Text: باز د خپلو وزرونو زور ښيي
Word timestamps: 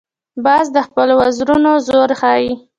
باز 0.45 0.65
د 0.75 0.77
خپلو 0.87 1.13
وزرونو 1.21 1.71
زور 1.87 2.09
ښيي 2.21 2.51